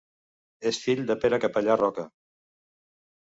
[0.69, 2.07] És fill de Pere Capellà Roca.